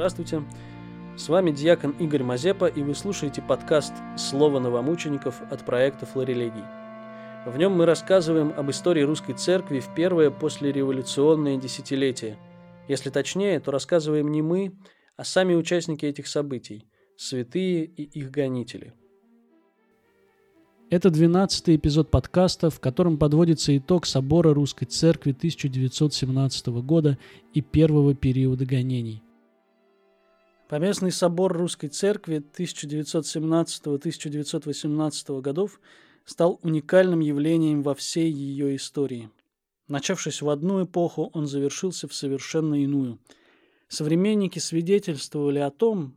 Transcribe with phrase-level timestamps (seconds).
[0.00, 0.42] Здравствуйте.
[1.14, 6.64] С вами диакон Игорь Мазепа, и вы слушаете подкаст «Слово новомучеников» от проекта «Флорелегий».
[7.44, 12.38] В нем мы рассказываем об истории русской церкви в первое послереволюционное десятилетие.
[12.88, 14.72] Если точнее, то рассказываем не мы,
[15.18, 16.86] а сами участники этих событий–
[17.18, 18.94] святые и их гонители.
[20.88, 27.18] Это 12 эпизод подкаста, в котором подводится итог собора Русской Церкви 1917 года
[27.52, 29.22] и первого периода гонений–
[30.70, 35.80] Поместный собор Русской Церкви 1917-1918 годов
[36.24, 39.30] стал уникальным явлением во всей ее истории.
[39.88, 43.18] Начавшись в одну эпоху, он завершился в совершенно иную.
[43.88, 46.14] Современники свидетельствовали о том,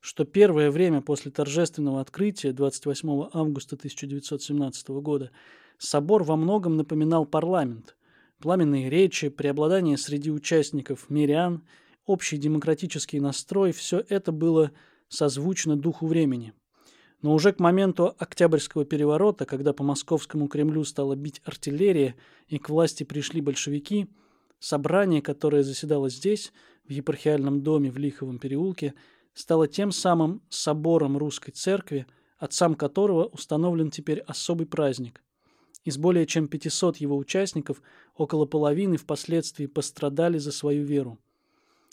[0.00, 5.30] что первое время после торжественного открытия 28 августа 1917 года
[5.78, 7.94] собор во многом напоминал парламент.
[8.40, 11.62] Пламенные речи, преобладание среди участников мирян–
[12.06, 14.72] общий демократический настрой– все это было
[15.08, 16.52] созвучно духу времени.
[17.20, 22.16] Но уже к моменту Октябрьского переворота, когда по московскому Кремлю стала бить артиллерия
[22.48, 24.08] и к власти пришли большевики,
[24.58, 26.52] собрание, которое заседало здесь,
[26.84, 28.94] в епархиальном доме в Лиховом переулке,
[29.34, 32.06] стало тем самым собором русской церкви,
[32.38, 35.22] отцам которого установлен теперь особый праздник.
[35.84, 37.82] Из более чем 500 его участников
[38.16, 41.18] около половины впоследствии пострадали за свою веру.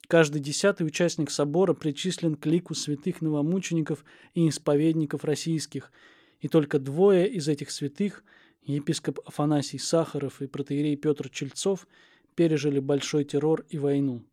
[0.09, 5.91] Каждый десятый участник собора причислен к лику святых новомучеников и исповедников российских,
[6.39, 8.23] и только двое из этих святых,
[8.63, 11.87] епископ Афанасий Сахаров и протеерей Петр Чельцов,
[12.33, 14.23] пережили большой террор и войну.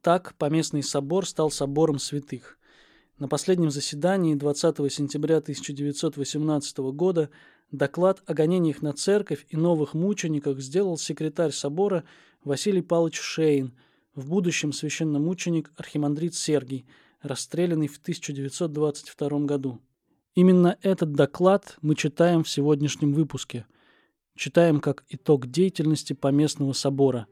[0.00, 2.60] Так Поместный собор стал собором святых.
[3.18, 7.30] На последнем заседании 20 сентября 1918 года
[7.70, 12.04] доклад о гонениях на церковь и новых мучениках сделал секретарь собора
[12.44, 13.72] Василий Павлович Шейн,
[14.14, 16.86] в будущем священномученик архимандрит Сергий,
[17.20, 19.80] расстрелянный в 1922 году.
[20.34, 23.66] Именно этот доклад мы читаем в сегодняшнем выпуске.
[24.36, 27.26] Читаем как итог деятельности Поместного собора,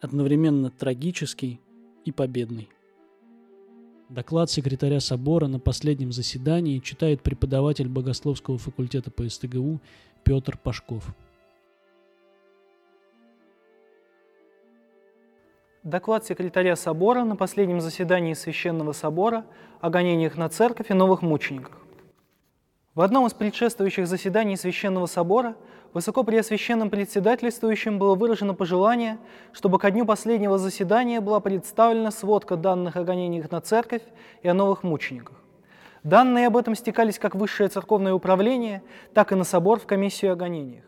[0.00, 1.60] одновременно трагический
[2.04, 2.68] и победный.
[4.08, 9.80] Доклад секретаря собора на последнем заседании читает преподаватель Богословского факультета по СТГУ
[10.24, 11.14] Петр Пашков.
[15.82, 19.44] Доклад секретаря собора на последнем заседании Священного собора
[19.82, 21.76] о гонениях на церковь и новых мучениках.
[22.94, 25.54] В одном из предшествующих заседаний Священного собора
[25.94, 29.18] высокопреосвященным председательствующим было выражено пожелание,
[29.52, 34.02] чтобы ко дню последнего заседания была представлена сводка данных о гонениях на церковь
[34.42, 35.36] и о новых мучениках.
[36.02, 38.82] Данные об этом стекались как высшее церковное управление,
[39.14, 40.84] так и на собор в комиссию о гонениях.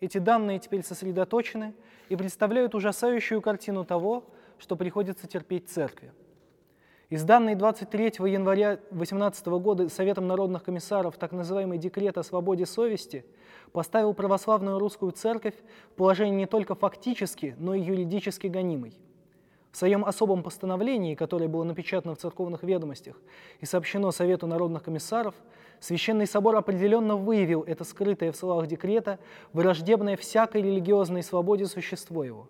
[0.00, 1.74] Эти данные теперь сосредоточены
[2.08, 4.24] и представляют ужасающую картину того,
[4.58, 6.12] что приходится терпеть церкви.
[7.10, 13.24] Из данной 23 января 2018 года Советом народных комиссаров так называемый декрет о свободе совести
[13.72, 15.54] поставил православную русскую церковь
[15.92, 18.94] в положение не только фактически, но и юридически гонимой–
[19.72, 23.16] в своем особом постановлении, которое было напечатано в церковных ведомостях
[23.60, 25.34] и сообщено Совету народных комиссаров,
[25.78, 29.18] Священный Собор определенно выявил это скрытое в словах декрета,
[29.52, 32.48] враждебное всякой религиозной свободе существо его.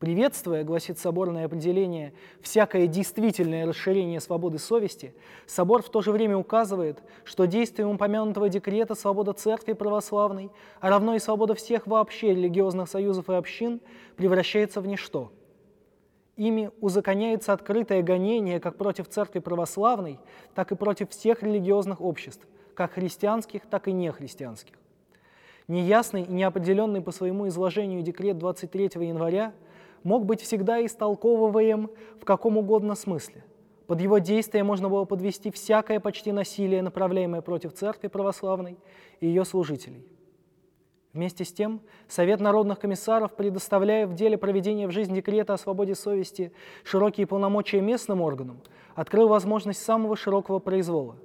[0.00, 5.14] Приветствуя, гласит соборное определение, всякое действительное расширение свободы совести,
[5.46, 10.50] собор в то же время указывает, что действием упомянутого декрета свобода церкви православной,
[10.80, 13.80] а равно и свобода всех вообще религиозных союзов и общин
[14.16, 15.30] превращается в ничто–
[16.40, 20.18] Ими узаконяется открытое гонение как против церкви православной,
[20.54, 24.76] так и против всех религиозных обществ, как христианских, так и нехристианских.
[25.68, 29.52] Неясный и неопределенный по своему изложению декрет 23 января
[30.02, 31.90] мог быть всегда истолковываем
[32.20, 33.44] в каком угодно смысле.
[33.86, 38.78] Под его действие можно было подвести всякое почти насилие, направляемое против церкви православной
[39.20, 40.06] и ее служителей–
[41.12, 45.96] Вместе с тем, Совет народных комиссаров, предоставляя в деле проведения в жизнь декрета о свободе
[45.96, 46.52] совести
[46.84, 48.60] широкие полномочия местным органам,
[48.94, 51.16] открыл возможность самого широкого произвола.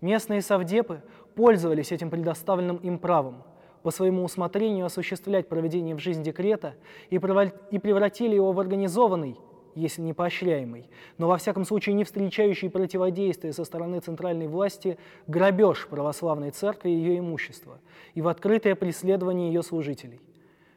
[0.00, 1.02] Местные совдепы
[1.34, 3.42] пользовались этим предоставленным им правом
[3.84, 6.74] по своему усмотрению осуществлять проведение в жизнь декрета
[7.10, 9.36] и превратили его в организованный
[9.76, 10.88] если не поощряемый,
[11.18, 16.94] но во всяком случае не встречающий противодействия со стороны центральной власти грабеж православной церкви и
[16.94, 17.80] ее имущества
[18.14, 20.20] и в открытое преследование ее служителей.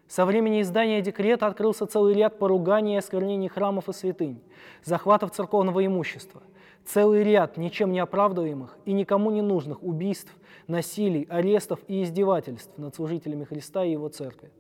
[0.08, 4.42] Со времени издания декрета открылся целый ряд поруганий и осквернений храмов и святынь,
[4.84, 6.42] захватов церковного имущества,
[6.86, 10.34] целый ряд ничем не оправдываемых и никому не нужных убийств,
[10.68, 14.52] насилий, арестов и издевательств над служителями Христа и Его Церкви.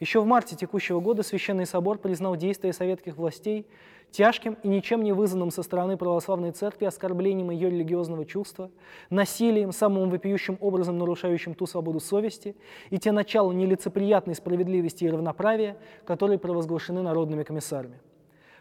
[0.00, 3.66] Еще в марте текущего года Священный Собор признал действия советских властей
[4.10, 8.70] тяжким и ничем не вызванным со стороны православной церкви оскорблением ее религиозного чувства,
[9.10, 12.54] насилием, самым вопиющим образом нарушающим ту свободу совести
[12.90, 18.00] и те начала нелицеприятной справедливости и равноправия, которые провозглашены народными комиссарами.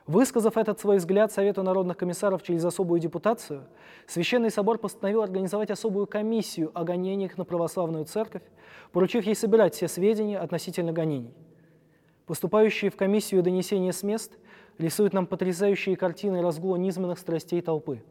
[0.06, 3.64] Высказав этот свой взгляд Совету народных комиссаров через особую депутацию,
[4.06, 8.42] Священный Собор постановил организовать особую комиссию о гонениях на православную церковь,
[8.92, 11.34] поручив ей собирать все сведения относительно гонений.
[12.26, 14.34] Поступающие в комиссию донесения с мест
[14.78, 18.04] рисуют нам потрясающие картины разгула низменных страстей толпы.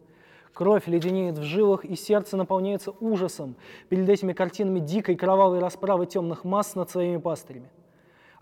[0.54, 3.54] Кровь леденеет в жилах, и сердце наполняется ужасом
[3.90, 7.68] перед этими картинами дикой кровавой расправы темных масс над своими пастырями–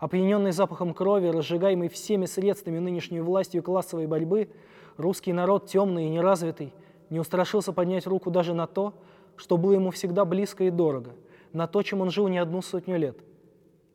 [0.01, 4.49] Опьяненный запахом крови, разжигаемый всеми средствами нынешней властью классовой борьбы,
[4.97, 6.73] русский народ, темный и неразвитый,
[7.11, 8.95] не устрашился поднять руку даже на то,
[9.35, 11.11] что было ему всегда близко и дорого,
[11.53, 13.19] на то, чем он жил не одну сотню лет,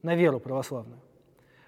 [0.03, 1.01] на веру православную.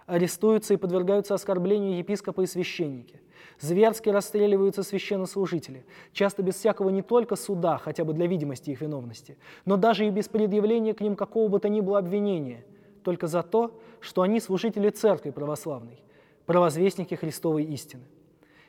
[0.06, 3.20] Арестуются и подвергаются оскорблению епископы и священники.
[3.58, 9.36] Зверски расстреливаются священнослужители, часто без всякого не только суда, хотя бы для видимости их виновности,
[9.64, 12.64] но даже и без предъявления к ним какого бы то ни было обвинения–
[13.02, 16.02] только за то, что они служители Церкви Православной,
[16.46, 18.04] провозвестники Христовой истины.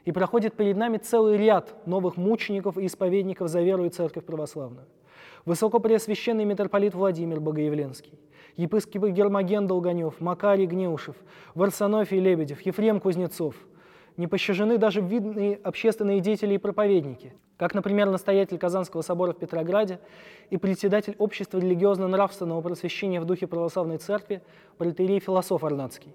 [0.06, 4.88] И проходит перед нами целый ряд новых мучеников и исповедников за веру и Церковь Православную.
[5.46, 8.20] Высокопреосвященный митрополит Владимир Богоявленский,
[8.56, 11.16] епископ Гермоген Долганев, Макарий Гнеушев,
[11.56, 13.56] Варсонофий Лебедев, Ефрем Кузнецов–
[14.20, 20.02] не пощажены даже видные общественные деятели и проповедники, как, например, настоятель Казанского собора в Петрограде
[20.50, 24.42] и председатель общества религиозно-нравственного просвещения в духе православной церкви
[24.78, 26.14] протерей философ Арнацкий,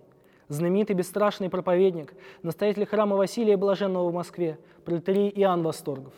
[0.49, 2.13] знаменитый бесстрашный проповедник,
[2.43, 6.13] настоятель храма Василия Блаженного в Москве, протерей Иоанн Восторгов,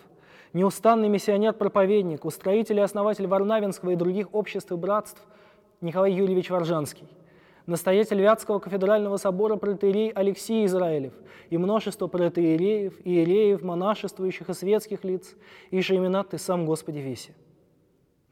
[0.55, 5.23] неустанный миссионер-проповедник, устроитель и основатель Варнавинского и других обществ и братств
[5.81, 7.07] Николай Юрьевич Варжанский–
[7.67, 11.13] настоятель Вятского кафедрального собора протеерей Алексей Израилев
[11.51, 15.35] и множество протеереев, иереев, монашествующих и светских лиц,
[15.71, 17.35] и имена Ты сам, Господи, веси.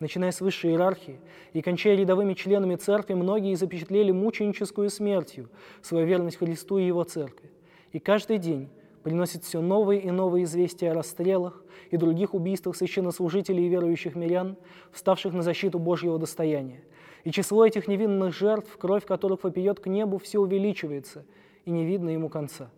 [0.00, 1.20] Начиная с высшей иерархии
[1.52, 5.50] и кончая рядовыми членами церкви, многие запечатлели мученическую смертью
[5.82, 7.50] свою верность Христу и Его церкви.
[7.92, 8.68] И каждый день
[9.02, 14.56] приносит все новые и новые известия о расстрелах и других убийствах священнослужителей и верующих мирян,
[14.92, 16.82] вставших на защиту Божьего достояния–
[17.24, 21.24] и число этих невинных жертв, кровь которых вопиет к небу, все увеличивается,
[21.64, 22.70] и не видно ему конца.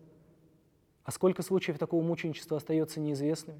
[1.03, 3.59] А сколько случаев такого мученичества остается неизвестными?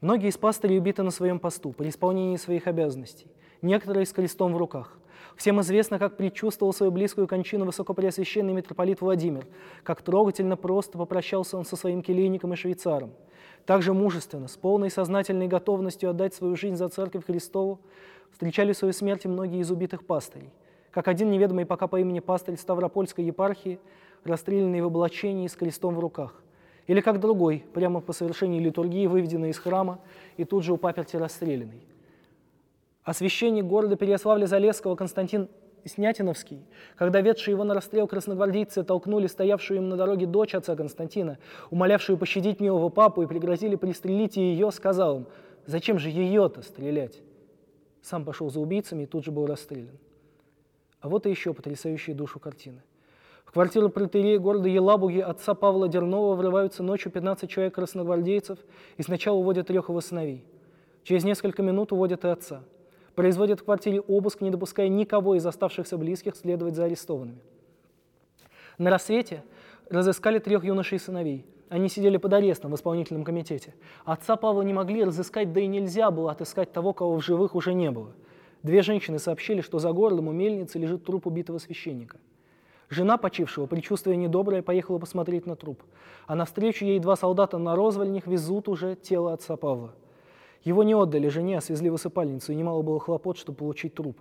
[0.00, 3.26] Многие из пастырей убиты на своем посту, при исполнении своих обязанностей,
[3.62, 4.98] некоторые с крестом в руках.
[5.36, 9.46] Всем известно, как предчувствовал свою близкую кончину высокопреосвященный митрополит Владимир,
[9.84, 13.12] как трогательно просто попрощался он со своим келейником и швейцаром.
[13.66, 17.80] Также мужественно, с полной сознательной готовностью отдать свою жизнь за Церковь Христову,
[18.32, 20.50] встречали свою смерть многие из убитых пастырей,
[20.90, 23.78] как один неведомый пока по имени пастырь Ставропольской епархии,
[24.24, 26.42] расстрелянный в облачении с крестом в руках,
[26.86, 30.00] или как другой, прямо по совершении литургии, выведенный из храма
[30.36, 31.86] и тут же у паперти расстрелянный.
[33.04, 35.48] А священник города Переяславля-Залесского Константин
[35.84, 36.60] Снятиновский,
[36.96, 41.38] когда ведшие его на расстрел красногвардейцы толкнули стоявшую им на дороге дочь отца Константина,
[41.70, 45.26] умолявшую пощадить милого папу и пригрозили пристрелить ее, сказал им,
[45.66, 47.20] «Зачем же ее-то стрелять?»
[48.08, 49.98] Сам пошел за убийцами и тут же был расстрелян.
[51.00, 52.82] А вот и еще потрясающая душу картины.
[53.44, 58.58] В квартиру протерея города Елабуги отца Павла Дернова врываются ночью 15 человек красногвардейцев
[58.96, 60.44] и сначала уводят трех его сыновей.
[61.04, 62.62] Через несколько минут уводят и отца.
[63.14, 67.40] Производят в квартире обыск, не допуская никого из оставшихся близких следовать за арестованными.
[68.76, 69.44] На рассвете
[69.88, 73.74] разыскали трех юношей сыновей– они сидели под арестом в исполнительном комитете.
[74.04, 77.74] Отца Павла не могли разыскать, да и нельзя было отыскать того, кого в живых уже
[77.74, 78.12] не было.
[78.62, 82.18] Две женщины сообщили, что за городом у мельницы лежит труп убитого священника.
[82.90, 85.82] Жена почившего, предчувствуя недоброе, поехала посмотреть на труп.
[86.26, 89.94] А навстречу ей два солдата на розвальнях везут уже тело отца Павла.
[90.64, 94.18] Его не отдали жене, а свезли в осыпальницу, и немало было хлопот, чтобы получить труп.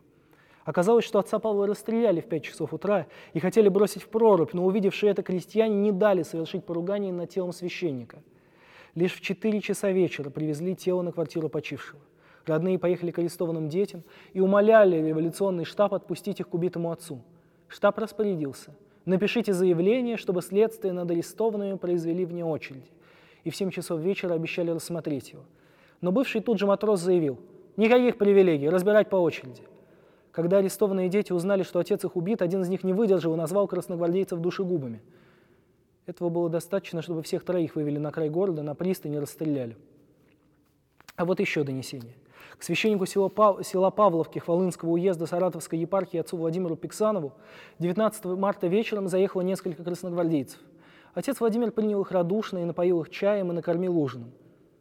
[0.68, 4.66] Оказалось, что отца Павла расстреляли в 5 часов утра и хотели бросить в прорубь, но
[4.66, 8.22] увидевшие это крестьяне не дали совершить поругание над телом священника.
[8.94, 12.02] Лишь в 4 часа вечера привезли тело на квартиру почившего.
[12.46, 17.22] Родные поехали к арестованным детям и умоляли революционный штаб отпустить их к убитому отцу.
[17.70, 18.76] Штаб распорядился.
[19.06, 22.92] Напишите заявление, чтобы следствие над арестованными произвели вне очереди.
[23.46, 25.44] И в 7 часов вечера обещали рассмотреть его.
[26.02, 27.40] Но бывший тут же матрос заявил,
[27.78, 29.62] никаких привилегий, разбирать по очереди–
[30.38, 33.68] когда арестованные дети узнали, что отец их убит, один из них не выдержал и назвал
[33.68, 35.02] красногвардейцев душегубами.
[36.06, 39.76] Этого было достаточно, чтобы всех троих вывели на край города, на пристань и расстреляли.
[41.16, 42.14] А вот еще донесение.
[42.56, 43.66] К священнику села, Пав...
[43.66, 47.34] села Павловки Хвалынского уезда Саратовской епархии отцу Владимиру Пиксанову
[47.80, 50.60] 19 марта вечером заехало несколько красногвардейцев.
[51.16, 54.30] Отец Владимир принял их радушно и напоил их чаем и накормил ужином.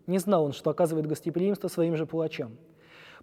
[0.06, 2.58] Не знал он, что оказывает гостеприимство своим же палачам.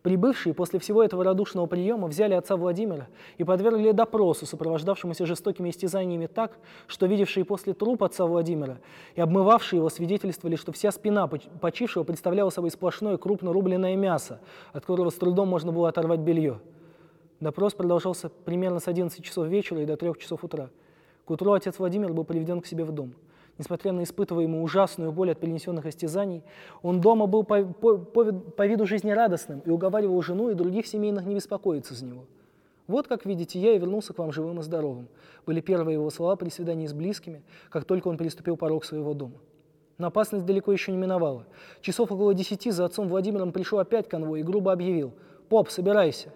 [0.03, 3.07] Прибывшие после всего этого радушного приема взяли отца Владимира
[3.37, 6.57] и подвергли допросу, сопровождавшемуся жестокими истязаниями так,
[6.87, 8.79] что видевшие после труп отца Владимира
[9.15, 14.41] и обмывавшие его свидетельствовали, что вся спина почившего представляла собой сплошное крупно рубленное мясо,
[14.73, 16.59] от которого с трудом можно было оторвать белье.
[17.39, 20.69] Допрос продолжался примерно с 11 часов вечера и до 3 часов утра.
[21.23, 23.13] К утру отец Владимир был приведен к себе в дом–
[23.57, 26.43] Несмотря на испытываемую ужасную боль от перенесенных истязаний,
[26.81, 31.25] он дома был по, по, по, по виду жизнерадостным и уговаривал жену и других семейных
[31.25, 32.25] не беспокоиться за него.
[32.87, 35.07] «Вот, как видите, я и вернулся к вам живым и здоровым»,
[35.45, 39.35] были первые его слова при свидании с близкими, как только он переступил порог своего дома.
[39.99, 41.45] Но опасность далеко еще не миновала.
[41.81, 45.13] Часов около десяти за отцом Владимиром пришел опять конвой и грубо объявил
[45.47, 46.33] «Поп, собирайся!»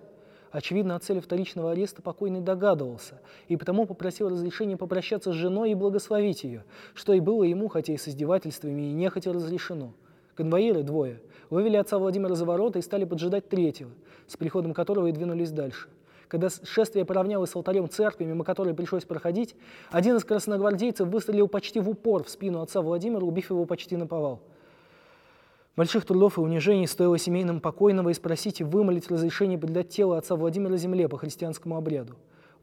[0.58, 5.76] Очевидно, о цели вторичного ареста покойный догадывался, и потому попросил разрешения попрощаться с женой и
[5.76, 6.64] благословить ее,
[6.96, 9.94] что и было ему, хотя и с издевательствами, и нехотя разрешено.
[10.34, 11.22] Конвоиры, двое,
[11.52, 13.92] вывели отца Владимира за ворота и стали поджидать третьего,
[14.26, 15.90] с приходом которого и двинулись дальше.
[16.28, 19.56] Когда шествие поравнялось с алтарем церкви, мимо которой пришлось проходить,
[19.92, 24.08] один из красногвардейцев выстрелил почти в упор в спину отца Владимира, убив его почти на
[24.08, 24.42] повал.
[25.78, 30.36] Больших трудов и унижений стоило семейным покойного и спросить и вымолить разрешение предать тело отца
[30.36, 32.16] Владимира земле по христианскому обряду.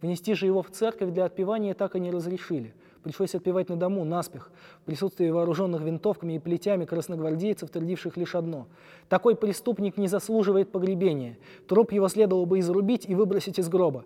[0.02, 2.75] Внести же его в церковь для отпевания так и не разрешили.
[3.04, 4.50] Пришлось отпевать на дому, наспех,
[4.83, 8.66] в присутствии вооруженных винтовками и плетями красногвардейцев, твердивших лишь одно.
[9.09, 11.38] Такой преступник не заслуживает погребения.
[11.68, 14.04] Труп его следовало бы изрубить и выбросить из гроба.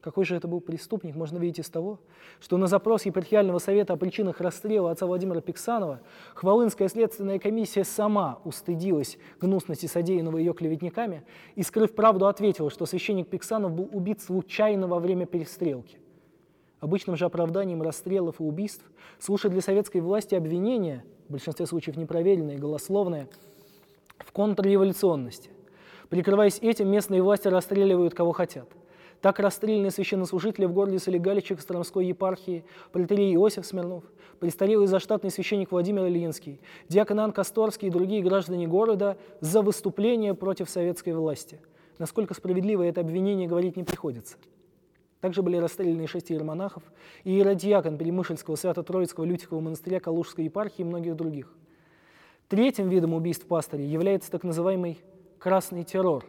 [0.00, 1.98] Какой же это был преступник, можно видеть из того,
[2.40, 6.00] что на запрос епархиального совета о причинах расстрела отца Владимира Пиксанова
[6.34, 11.22] Хвалынская следственная комиссия сама устыдилась гнусности содеянного ее клеветниками
[11.54, 15.98] и, скрыв правду, ответила, что священник Пиксанов был убит случайно во время перестрелки.
[16.80, 18.84] Обычным же оправданием расстрелов и убийств
[19.18, 23.28] служат для советской власти обвинения, в большинстве случаев непроверенные, голословные,
[24.16, 25.50] в контрреволюционности.
[26.08, 28.66] Прикрываясь этим, местные власти расстреливают кого хотят.
[29.20, 34.04] Так расстрелянные священнослужители в городе Солигаличе Костромской епархии, протерей Иосиф Смирнов,
[34.38, 36.58] престарелый заштатный священник Владимир Ильинский,
[36.88, 41.60] диакон Ан Косторский и другие граждане города за выступление против советской власти.
[41.98, 44.38] Насколько справедливо это обвинение говорить не приходится.
[45.20, 46.82] Также были расстреляны шесть иеромонахов
[47.24, 51.52] и иеродиакон Перемышльского Свято-Троицкого Лютикового монастыря Калужской епархии и многих других.
[52.48, 54.98] Третьим видом убийств пастырей является так называемый
[55.38, 56.24] «красный террор»,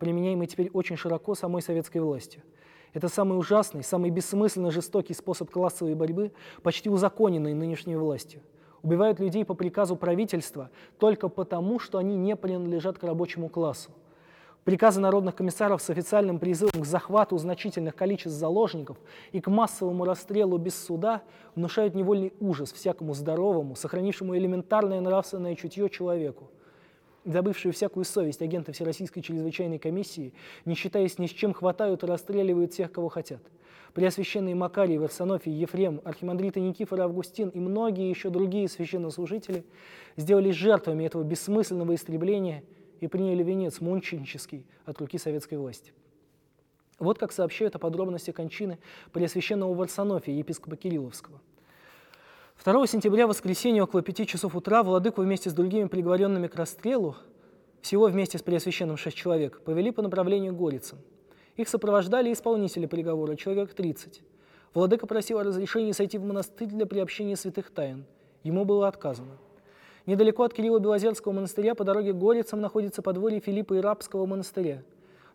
[0.00, 2.42] применяемый теперь очень широко самой советской властью.
[2.92, 8.40] Это самый ужасный, самый бессмысленно жестокий способ классовой борьбы, почти узаконенный нынешней властью.
[8.82, 13.90] Убивают людей по приказу правительства только потому, что они не принадлежат к рабочему классу.
[14.64, 18.98] Приказы народных комиссаров с официальным призывом к захвату значительных количеств заложников
[19.32, 21.22] и к массовому расстрелу без суда
[21.54, 26.50] внушают невольный ужас всякому здоровому, сохранившему элементарное нравственное чутье человеку
[27.24, 30.32] забывшие всякую совесть агенты Всероссийской чрезвычайной комиссии,
[30.64, 33.40] не считаясь ни с чем, хватают и расстреливают всех, кого хотят.
[33.94, 39.64] Преосвященные Макарий, Варсонофий, Ефрем, архимандриты Никифор, Августин и многие еще другие священнослужители
[40.16, 42.62] сделались жертвами этого бессмысленного истребления
[43.00, 45.92] и приняли венец мученический от руки советской власти.
[46.98, 48.78] Вот как сообщают о подробности кончины
[49.12, 51.40] Преосвященного Варсонофия, епископа Кирилловского–
[52.62, 57.16] 2 сентября, воскресенье, около 5 часов утра, владыку вместе с другими приговоренными к расстрелу,
[57.80, 60.98] всего вместе с Преосвященным шесть человек, повели по направлению Горицам.
[61.56, 64.20] Их сопровождали исполнители приговора, человек 30.
[64.74, 68.04] Владыка просил о разрешении сойти в монастырь для приобщения святых тайн.
[68.42, 69.38] Ему было отказано.
[70.04, 74.82] Недалеко от Кирилла Белозерского монастыря по дороге к Горицам находится подворье Филиппа Ирабского монастыря.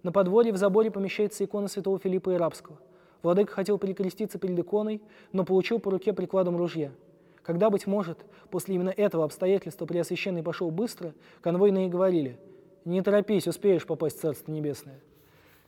[0.04, 2.78] На подворье в заборе помещается икона святого Филиппа Ирабского.
[3.24, 5.02] Владыка хотел перекреститься перед иконой,
[5.32, 6.92] но получил по руке прикладом ружья–
[7.46, 12.40] когда, быть может, после именно этого обстоятельства Преосвященный пошел быстро, конвойные говорили,
[12.86, 15.00] «Не торопись, успеешь попасть в Царство Небесное».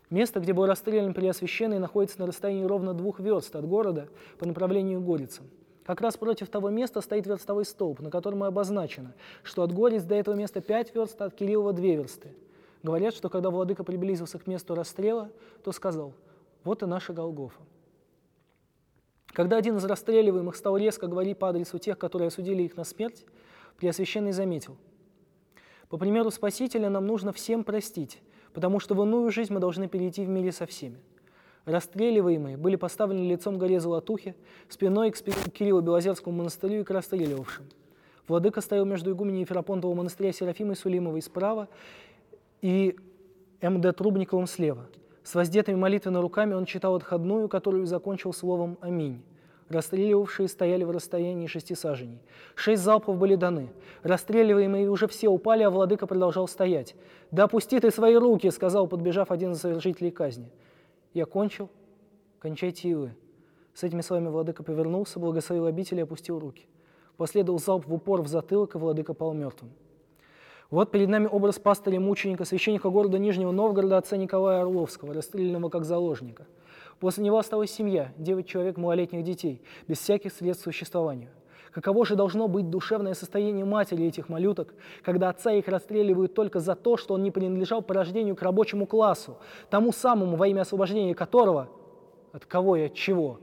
[0.09, 4.07] Место, где был расстрелян Преосвященный, находится на расстоянии ровно двух верст от города
[4.39, 5.45] по направлению Горицам.
[5.85, 10.03] Как раз против того места стоит верстовой столб, на котором и обозначено, что от Гориц
[10.03, 12.29] до этого места пять верст, а от Кириллова две версты.
[12.81, 15.29] Говорят, что когда владыка приблизился к месту расстрела,
[15.63, 16.13] то сказал,
[16.63, 17.61] вот и наша Голгофа.
[19.37, 23.23] Когда один из расстреливаемых стал резко говорить по адресу тех, которые осудили их на смерть,
[23.77, 24.77] Преосвященный заметил.
[25.89, 28.19] По примеру Спасителя нам нужно всем простить,
[28.51, 30.97] потому что в иную жизнь мы должны перейти в мире со всеми.
[31.65, 34.33] Расстреливаемые были поставлены лицом к горе Золотухи,
[34.69, 35.17] спиной к
[35.51, 37.67] Кириллу Белозерскому монастырю и к расстреливавшим.
[38.27, 41.67] Владыка стоял между игуменей Ферапонтового монастыря Серафимой Сулимовой справа
[42.63, 42.95] и
[43.61, 43.93] М.Д.
[43.93, 44.87] Трубниковым слева.
[45.27, 49.21] С воздетыми молитвенными руками он читал отходную, которую закончил словом «Аминь».
[49.67, 52.21] Расстреливавшие стояли в расстоянии шести саженей.
[52.55, 53.73] Шесть залпов были даны.
[54.03, 56.95] Расстреливаемые уже все упали, а владыка продолжал стоять.
[57.29, 60.49] «Да опусти ты свои руки!»— сказал, подбежав один из совершителей казни.
[61.13, 61.69] «Я кончил.
[62.39, 63.13] Кончайте и вы».
[63.73, 66.69] С этими словами владыка повернулся, благословил обитель и опустил руки.
[67.17, 69.73] Последовал залп в упор в затылок, и владыка пал мертвым.
[70.69, 76.45] Вот перед нами образ пастыря-мученика, священника города Нижнего Новгорода, отца Николая Орловского, расстрелянного как заложника.
[76.99, 81.29] После него осталась семья, девять человек малолетних детей, без всяких средств к существованию.
[81.71, 86.75] Каково же должно быть душевное состояние матери этих малюток, когда отца их расстреливают только за
[86.75, 89.37] то, что он не принадлежал по рождению к рабочему классу,
[89.69, 91.69] тому самому, во имя освобождения которого,
[92.33, 93.39] от кого и от чего,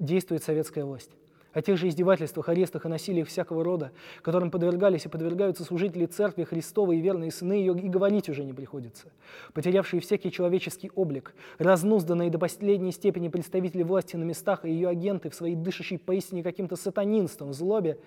[0.00, 1.10] действует советская власть
[1.56, 6.44] о тех же издевательствах, арестах и насилиях всякого рода, которым подвергались и подвергаются служители Церкви
[6.44, 9.06] Христовой и верные сыны ее, и говорить уже не приходится.
[9.54, 15.30] Потерявшие всякий человеческий облик, разнузданные до последней степени представители власти на местах и ее агенты
[15.30, 17.98] в своей дышащей поистине каким-то сатанинством, злобе,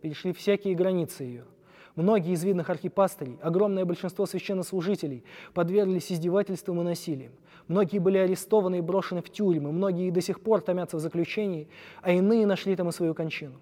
[0.00, 1.44] перешли всякие границы ее–
[1.96, 5.24] Многие из видных архипастырей, огромное большинство священнослужителей
[5.54, 7.32] подверглись издевательствам и насилиям.
[7.68, 11.68] Многие были арестованы и брошены в тюрьмы, многие до сих пор томятся в заключении,
[12.02, 13.54] а иные нашли там и свою кончину.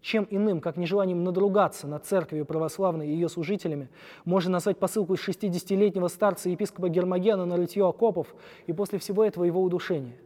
[0.00, 3.88] Чем иным, как нежеланием надругаться над церковью православной и ее служителями,
[4.24, 8.34] можно назвать посылку из 60-летнего старца епископа Гермогена на рытье окопов
[8.66, 10.16] и после всего этого его удушения.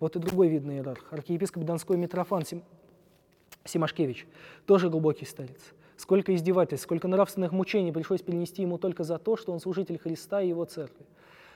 [0.00, 2.64] Вот и другой видный иерарх, архиепископ Донской Митрофан Сим...
[3.64, 4.26] Симашкевич,
[4.66, 5.60] тоже глубокий старец.
[6.02, 10.42] Сколько издевательств, сколько нравственных мучений пришлось перенести ему только за то, что он служитель Христа
[10.42, 11.06] и его церкви.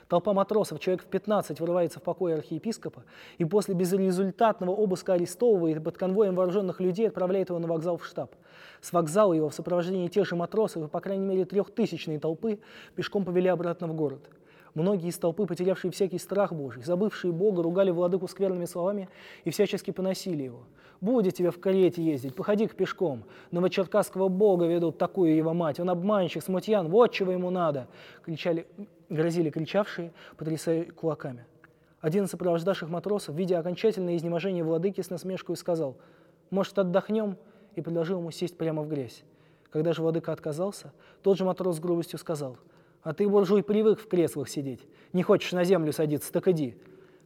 [0.07, 3.03] Толпа матросов, человек в 15, вырывается в покой архиепископа
[3.39, 8.33] и после безрезультатного обыска арестовывает под конвоем вооруженных людей отправляет его на вокзал в штаб.
[8.79, 12.61] С вокзала его в сопровождении тех же матросов и, по крайней мере, трехтысячной толпы
[12.95, 14.29] пешком повели обратно в город.
[14.77, 19.09] Многие из толпы, потерявшие всякий страх Божий, забывшие Бога, ругали владыку скверными словами
[19.43, 20.65] и всячески поносили его.
[21.01, 23.23] «Будет тебе в карете ездить, походи к пешком.
[23.49, 25.79] Новочеркасского Бога ведут такую его мать.
[25.79, 27.87] Он обманщик, смутьян, вот чего ему надо!»
[28.23, 28.67] кричали,
[29.09, 31.47] грозили кричавшие, потрясая кулаками.
[31.99, 35.97] Один из сопровождавших матросов, видя окончательное изнеможение владыки, с насмешкой сказал
[36.51, 37.37] «Может, отдохнем?»
[37.75, 39.23] и предложил ему сесть прямо в грязь.
[39.71, 42.57] Когда же владыка отказался, тот же матрос с грубостью сказал–
[43.07, 44.85] а ты, буржуй, привык в креслах сидеть.
[45.13, 46.75] Не хочешь на землю садиться, так иди.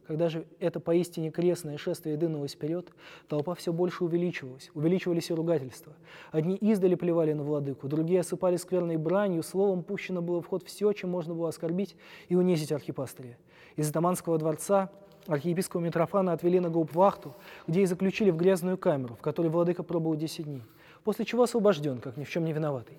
[0.06, 2.92] Когда же это поистине крестное шествие дынулось вперед,
[3.26, 5.94] толпа все больше увеличивалась, увеличивались и ругательства.
[6.30, 10.92] Одни издали плевали на владыку, другие осыпали скверной бранью, словом пущено было в ход все,
[10.92, 11.96] чем можно было оскорбить
[12.28, 13.36] и унизить архипастыря.
[13.74, 14.88] Из Атаманского дворца
[15.26, 17.34] архиепископа Митрофана отвели на гауптвахту,
[17.66, 20.62] где и заключили в грязную камеру, в которой владыка пробыл 10 дней,
[21.02, 22.98] после чего освобожден, как ни в чем не виноватый.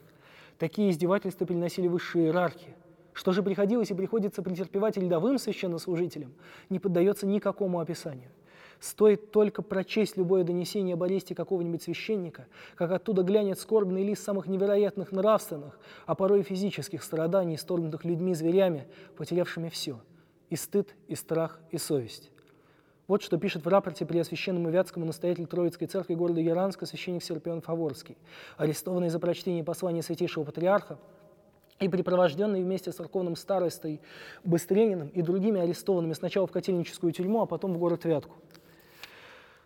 [0.58, 2.76] Такие издевательства переносили высшие иерархи.
[3.14, 6.34] Что же приходилось и приходится претерпевать рядовым священнослужителям,
[6.70, 8.32] не поддается никакому описанию.
[8.80, 14.48] Стоит только прочесть любое донесение об аресте какого-нибудь священника, как оттуда глянет скорбный лист самых
[14.48, 20.00] невероятных нравственных, а порой и физических страданий, сторгнутых людьми-зверями, потерявшими все–
[20.54, 22.30] и стыд, и страх, и совесть.
[23.06, 28.18] Вот что пишет в рапорте Преосвященному Вятскому настоятель Троицкой церкви города Яранска священник Серпион Фаворский,
[28.56, 30.98] арестованный за прочтение послания Святейшего Патриарха
[31.82, 34.00] и припровожденный вместе с церковным старостой
[34.46, 38.38] Быстрениным и другими арестованными сначала в котельническую тюрьму, а потом в город Вятку.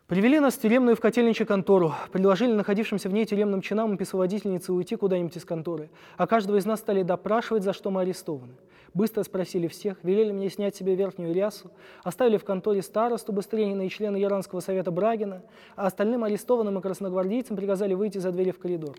[0.07, 4.71] Привели нас в тюремную в котельничью контору, предложили находившимся в ней тюремным чинам и писоводительнице
[4.71, 8.53] уйти куда-нибудь из конторы, а каждого из нас стали допрашивать, за что мы арестованы.
[8.93, 11.71] Быстро спросили всех, велели мне снять себе верхнюю рясу,
[12.05, 15.43] оставили в конторе старосту Быстренина и члена Яранского совета Брагина,
[15.75, 18.95] а остальным арестованным и красногвардейцам приказали выйти за двери в коридор.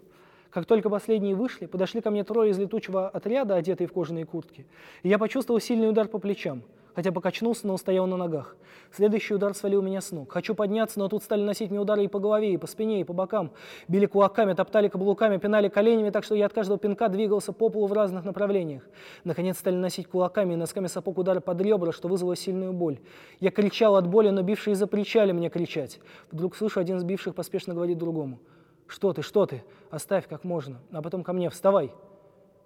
[0.50, 4.66] Как только последние вышли, подошли ко мне трое из летучего отряда, одетые в кожаные куртки,
[5.02, 6.64] и я почувствовал сильный удар по плечам–
[6.98, 8.56] хотя покачнулся, но устоял на ногах.
[8.90, 10.32] Следующий удар свалил меня с ног.
[10.32, 13.04] Хочу подняться, но тут стали носить мне удары и по голове, и по спине, и
[13.04, 13.52] по бокам.
[13.86, 17.86] Били кулаками, топтали каблуками, пинали коленями, так что я от каждого пинка двигался по полу
[17.86, 18.82] в разных направлениях.
[19.22, 22.98] Наконец стали носить кулаками и носками сапог удары под ребра, что вызвало сильную боль.
[23.38, 26.00] Я кричал от боли, но бившие запрещали мне кричать.
[26.32, 28.40] Вдруг слышу, один из бивших поспешно говорит другому.
[28.88, 29.62] «Что ты, что ты?
[29.92, 30.80] Оставь как можно.
[30.90, 31.92] А потом ко мне, вставай!»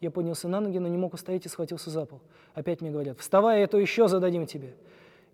[0.02, 2.20] Я поднялся на ноги, но не мог устоять и схватился за пол.
[2.54, 4.74] Опять мне говорят, вставай, это еще зададим тебе.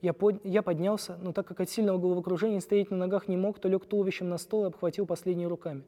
[0.02, 0.44] Я, под...
[0.44, 3.86] я поднялся, но так как от сильного головокружения стоять на ногах не мог, то лег
[3.86, 5.84] туловищем на стол и обхватил последние руками.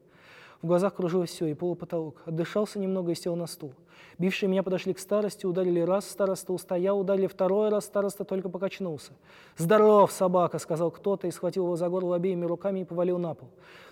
[0.63, 2.23] В глазах кружилось все, и пол, потолок.
[2.25, 3.73] Отдышался немного и сел на стул.
[4.17, 9.11] Бившие меня подошли к старости, ударили раз, староста устоял, ударили второй раз, староста только покачнулся.
[9.57, 13.49] «Здоров, собака!»— сказал кто-то и схватил его за горло обеими руками и повалил на пол.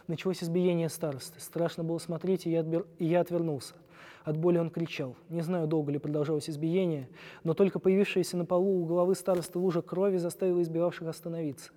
[0.08, 1.39] Началось избиение старосты.
[1.39, 2.88] Страшно было смотреть, и я, отбер...
[2.97, 3.75] и я отвернулся.
[4.23, 5.15] От боли он кричал.
[5.29, 7.08] Не знаю, долго ли продолжалось избиение,
[7.43, 11.71] но только появившаяся на полу у головы старосты лужа крови заставила избивавших остановиться.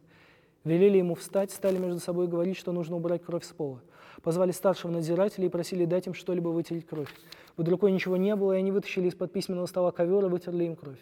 [0.64, 3.80] Велели ему встать, стали между собой говорить, что нужно убрать кровь с пола.
[4.22, 7.08] Позвали старшего надзирателя и просили дать им что-либо вытереть кровь.
[7.56, 10.76] Под рукой ничего не было, и они вытащили из-под письменного стола ковер и вытерли им
[10.76, 11.00] кровь.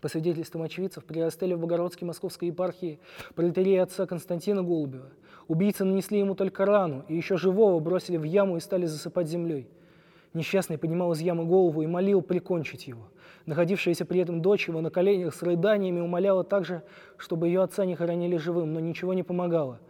[0.00, 3.00] По свидетельствам очевидцев, при расстреле в Богородской московской епархии
[3.34, 5.10] пролетарии отца Константина Голубева
[5.48, 9.68] убийцы нанесли ему только рану, и еще живого бросили в яму и стали засыпать землей.
[10.34, 13.08] Несчастный поднимал из ямы голову и молил прикончить его.
[13.46, 16.82] Находившаяся при этом дочь его на коленях с рыданиями умоляла также,
[17.16, 19.80] чтобы ее отца не хоронили живым, но ничего не помогало.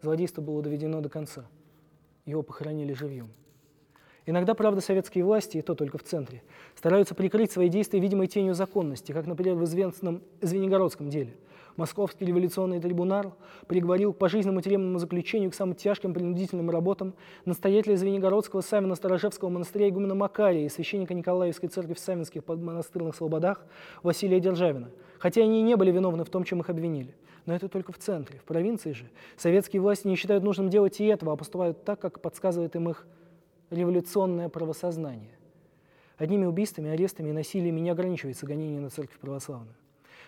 [0.00, 1.44] Злодейство было доведено до конца.
[2.24, 3.30] Его похоронили живьем.
[4.30, 6.44] Иногда, правда, советские власти, и то только в центре,
[6.76, 11.34] стараются прикрыть свои действия видимой тенью законности, как, например, в известном Звенигородском деле.
[11.76, 13.34] Московский революционный трибунал
[13.66, 17.14] приговорил к пожизненному тюремному заключению к самым тяжким принудительным работам
[17.44, 23.66] настоятеля Звенигородского Савино-Сторожевского монастыря игумена Макария и священника Николаевской церкви в Савинских монастырных слободах
[24.04, 27.16] Василия Державина, хотя они и не были виновны в том, чем их обвинили.
[27.46, 28.38] Но это только в центре.
[28.38, 32.20] В провинции же советские власти не считают нужным делать и этого, а поступают так, как
[32.20, 33.08] подсказывает им их
[33.70, 35.36] революционное правосознание.
[36.18, 39.74] Одними убийствами, арестами и насилиями не ограничивается гонение на церковь православную.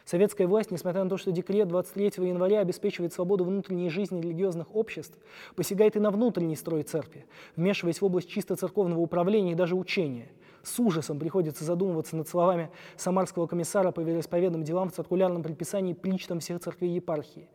[0.04, 5.18] Советская власть, несмотря на то, что декрет 23 января обеспечивает свободу внутренней жизни религиозных обществ,
[5.54, 7.26] посягает и на внутренний строй церкви,
[7.56, 10.28] вмешиваясь в область чисто церковного управления и даже учения.
[10.62, 16.40] С ужасом приходится задумываться над словами самарского комиссара по вероисповедным делам в циркулярном предписании причтам
[16.40, 17.48] всех церквей епархии.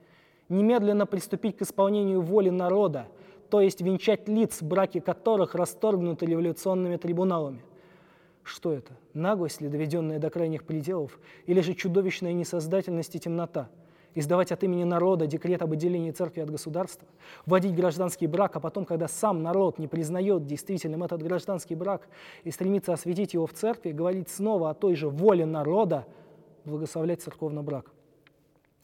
[0.50, 3.08] Немедленно приступить к исполнению воли народа,
[3.50, 7.62] то есть венчать лиц, браки которых расторгнуты революционными трибуналами.
[8.44, 8.94] Что это?
[9.14, 13.70] Наглость ли, доведенная до крайних пределов, или же чудовищная несоздательность и темнота?
[14.16, 17.08] Издавать от имени народа декрет об отделении церкви от государства,
[17.46, 22.08] вводить гражданский брак, а потом, когда сам народ не признает действительным этот гражданский брак
[22.44, 26.06] и стремится осветить его в церкви, говорить снова о той же воле народа,
[26.66, 27.92] благословлять церковный брак.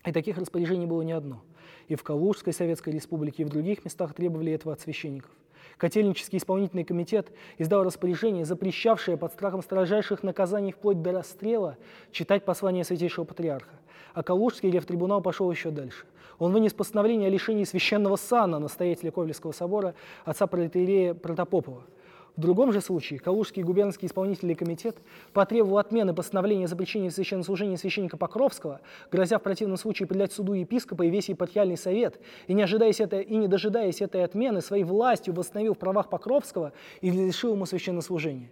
[0.05, 1.41] И таких распоряжений было не одно–
[1.87, 5.31] и в Калужской Советской Республике, и в других местах требовали этого от священников.
[5.77, 11.77] Котельнический исполнительный комитет издал распоряжение, запрещавшее под страхом строжайших наказаний вплоть до расстрела
[12.11, 13.73] читать послание Святейшего Патриарха.
[14.13, 16.05] А Калужский ревтрибунал пошел еще дальше.
[16.39, 21.83] Он вынес постановление о лишении священного сана настоятеля Ковельского собора отца протеерея Протопопова–
[22.35, 24.97] в другом же случае Калужский губернский исполнительный комитет
[25.33, 31.03] потребовал отмены постановления о запрещении священнослужения священника Покровского, грозя в противном случае предать суду епископа
[31.03, 35.35] и весь епархиальный совет, и не, ожидаясь это, и не дожидаясь этой отмены, своей властью
[35.35, 38.49] восстановил в правах Покровского и лишил ему священнослужения.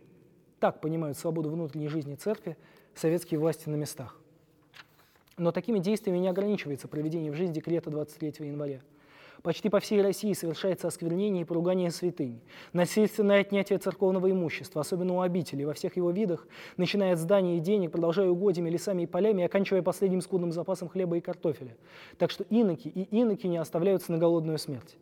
[0.60, 2.58] Так понимают свободу внутренней жизни церкви
[2.94, 4.20] советские власти на местах.
[5.38, 8.82] Но такими действиями не ограничивается проведение в жизнь декрета 23 января.
[9.44, 12.42] Почти по всей России совершается осквернение и поругание святынь,
[12.74, 17.60] насильственное отнятие церковного имущества, особенно у обителей, во всех его видах, начиная от зданий и
[17.60, 21.76] денег, продолжая угодьями, лесами и полями, и оканчивая последним скудным запасом хлеба и картофеля.
[22.20, 24.98] Так что иноки и иноки не оставляются на голодную смерть.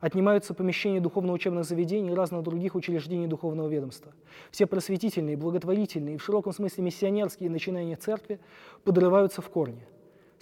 [0.00, 4.12] Отнимаются помещения духовно-учебных заведений и разных других учреждений духовного ведомства.
[4.52, 8.38] Все просветительные, благотворительные и в широком смысле миссионерские начинания церкви
[8.84, 9.86] подрываются в корне.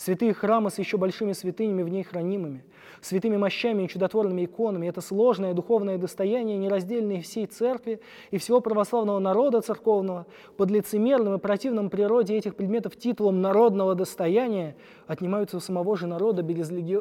[0.02, 2.64] Святые храмы с еще большими святынями в ней хранимыми,
[3.00, 8.00] святыми мощами и чудотворными иконами– это сложное духовное достояние, нераздельное всей церкви
[8.32, 14.74] и всего православного народа церковного, под лицемерным и противным природе этих предметов титулом народного достояния
[15.06, 16.98] отнимаются у самого же народа без, религи...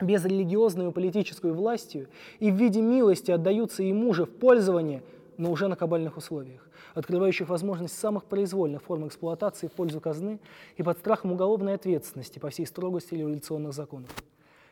[0.00, 2.08] без религиозной и политической властью
[2.40, 5.04] и в виде милости отдаются ему же в пользование–
[5.38, 10.40] но уже на кабальных условиях, открывающих возможность самых произвольных форм эксплуатации в пользу казны
[10.76, 14.10] и под страхом уголовной ответственности по всей строгости революционных законов.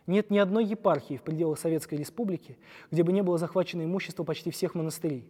[0.07, 2.57] Нет ни одной епархии в пределах Советской Республики,
[2.91, 5.29] где бы не было захвачено имущество почти всех монастырей.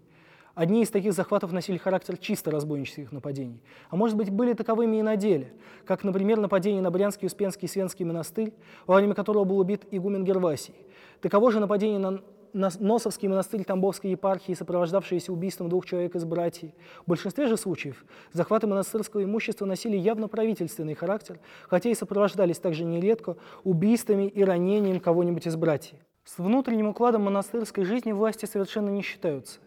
[0.55, 5.03] Одни из таких захватов носили характер чисто разбойнических нападений, а может быть были таковыми и
[5.03, 5.53] на деле,
[5.85, 8.55] как, например, нападение на Брянский Успенский Свенский монастырь,
[8.87, 10.75] во время которого был убит игумен Гервасий.
[11.21, 12.23] Таково же нападение на
[12.57, 16.71] Носовский монастырь Тамбовской епархии, сопровождавшиеся убийством двух человек из братьев.
[17.05, 21.39] В большинстве же случаев захваты монастырского имущества носили явно правительственный характер,
[21.69, 25.99] хотя и сопровождались также нередко убийствами и ранением кого-нибудь из братьев.
[26.25, 29.61] С внутренним укладом монастырской жизни власти совершенно не считаются.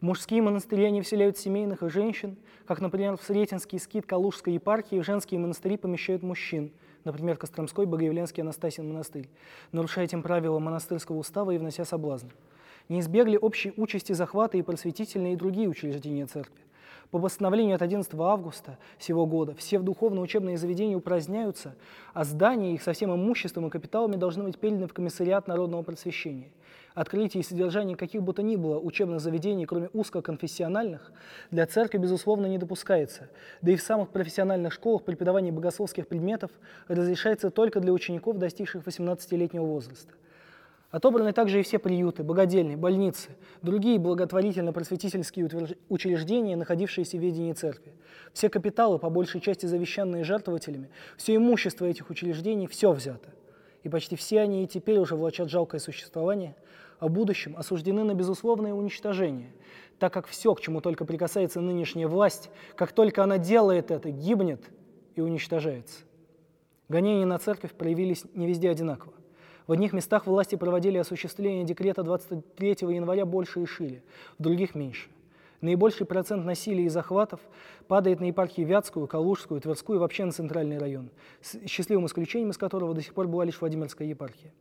[0.00, 4.98] В мужские монастыри они вселяют семейных и женщин, как, например, в Сретенский скит Калужской епархии
[4.98, 6.72] в женские монастыри помещают мужчин–
[7.04, 9.28] например, Костромской, Богоявленский, Анастасин монастырь,
[9.72, 12.28] нарушая этим правила монастырского устава и внося соблазн.
[12.88, 16.62] Не избегли общей участи захвата и просветительные и другие учреждения церкви.
[17.12, 21.74] По постановлению от 11 августа сего года все духовно-учебные заведения упраздняются,
[22.14, 26.48] а здания их со всем имуществом и капиталами должны быть переданы в комиссариат народного просвещения.
[26.94, 31.12] Открытие и содержание каких бы то ни было учебных заведений, кроме узкоконфессиональных,
[31.50, 33.28] для церкви, безусловно, не допускается.
[33.60, 36.50] Да и в самых профессиональных школах преподавание богословских предметов
[36.88, 40.12] разрешается только для учеников, достигших 18-летнего возраста.
[40.92, 43.30] Отобраны также и все приюты, богадельни, больницы,
[43.62, 47.94] другие благотворительно-просветительские учреждения, находившиеся в ведении церкви.
[48.34, 53.30] Все капиталы, по большей части завещанные жертвователями, все имущество этих учреждений, все взято.
[53.82, 56.54] И почти все они и теперь уже влачат жалкое существование,
[56.98, 59.52] а в будущем осуждены на безусловное уничтожение,
[59.98, 64.70] так как все, к чему только прикасается нынешняя власть, как только она делает это, гибнет
[65.16, 66.00] и уничтожается.
[66.88, 69.14] Гонения на церковь проявились не везде одинаково.
[69.66, 74.02] В одних местах власти проводили осуществление декрета 23 января больше и шире,
[74.38, 75.08] в других меньше.
[75.62, 77.40] Наибольший процент насилия и захватов
[77.86, 82.58] падает на епархии Вятскую, Калужскую, Тверскую и вообще на центральный район, с счастливым исключением из
[82.58, 84.52] которого до сих пор была лишь Владимирская епархия.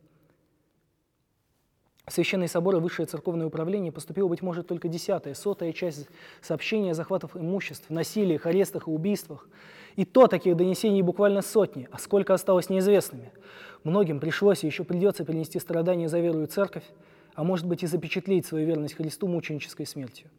[2.06, 6.08] В Священный собор и Высшее церковное управление поступила, быть может, только десятая, сотая часть
[6.42, 9.48] сообщения о захватах имуществ, насилиях, арестах и убийствах.
[9.96, 13.32] И то таких донесений буквально сотни, а сколько осталось неизвестными.
[13.84, 16.86] Многим пришлось и еще придется перенести страдания за веру и церковь,
[17.34, 20.30] а может быть и запечатлеть свою верность Христу мученической смертью.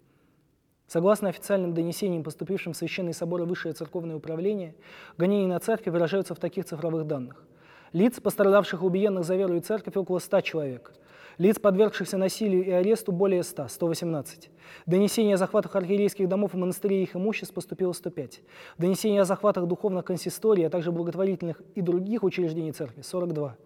[0.93, 4.75] Согласно официальным донесениям, поступившим в Священный собор и Высшее церковное управление,
[5.17, 7.47] гонения на церковь выражаются в таких цифровых данных.
[7.95, 10.93] Лиц, пострадавших и убиенных за веру и церковь, около 100 человек.
[11.39, 14.51] Лиц, подвергшихся насилию и аресту, более 100, 118.
[14.85, 18.43] Донесение о захватах архиерейских домов и монастырей и их имуществ поступило 105.
[18.77, 23.57] Донесение о захватах духовных консисторий, а также благотворительных и других учреждений церкви– 42.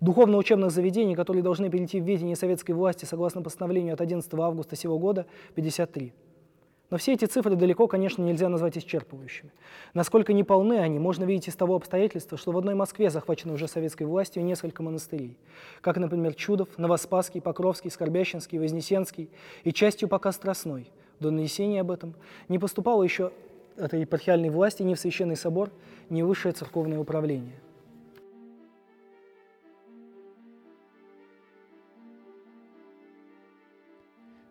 [0.00, 4.98] Духовно-учебных заведений, которые должны перейти в ведение советской власти согласно постановлению от 11 августа сего
[4.98, 6.12] года– 53.
[6.90, 9.50] Но все эти цифры далеко, конечно, нельзя назвать исчерпывающими.
[9.94, 14.04] Насколько неполны они, можно видеть из того обстоятельства, что в одной Москве захвачено уже советской
[14.04, 15.36] властью несколько монастырей,
[15.80, 19.30] как, например, Чудов, Новоспасский, Покровский, Скорбящинский, Вознесенский
[19.64, 20.90] и частью пока Страстной.
[21.20, 22.14] До нанесения об этом
[22.48, 23.32] не поступало еще
[23.76, 25.70] от епархиальной власти ни в Священный собор,
[26.10, 27.54] ни в Высшее церковное управление.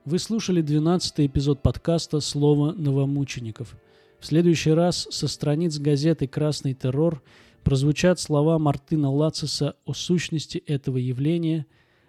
[0.05, 3.77] Вы слушали 12 эпизод подкаста «Слово новомучеников».
[4.19, 7.23] В следующий раз со страниц газеты «Красный террор»
[7.63, 11.65] прозвучат слова Мартына Лациса о сущности этого явления,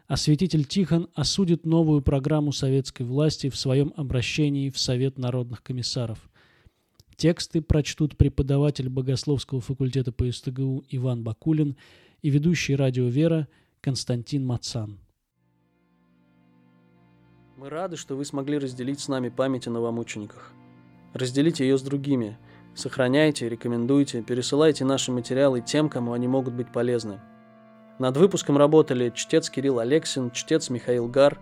[0.09, 6.19] а святитель Тихон осудит новую программу советской власти в своем обращении в Совет народных комиссаров.
[7.15, 11.77] Тексты прочтут преподаватель Богословского факультета по СТГУ Иван Бакулин
[12.23, 13.47] и ведущий радио «Вера»
[13.81, 14.99] Константин Мацан.
[17.65, 20.53] Мы рады, что вы смогли разделить с нами память о новомучениках.
[21.15, 22.37] Разделите ее с другими.
[22.75, 27.23] Сохраняйте, рекомендуйте, пересылайте наши материалы тем, кому они могут быть полезны.
[27.99, 31.41] Над выпуском работали чтец Кирилл Алексин, чтец Михаил Гар,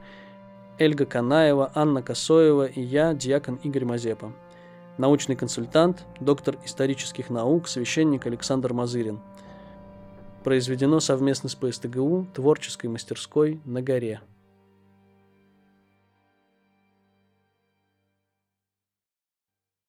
[0.79, 4.33] Эльга Канаева, Анна Косоева и я, диакон Игорь Мазепа.
[4.99, 9.19] Научный консультант, доктор исторических наук, священник Александр Мазырин.
[10.45, 14.21] Произведено совместно с ПСТГУ, творческой мастерской на горе.